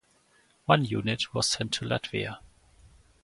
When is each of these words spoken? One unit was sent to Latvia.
One 0.65 0.83
unit 0.85 1.31
was 1.35 1.47
sent 1.47 1.73
to 1.73 1.85
Latvia. 1.85 2.39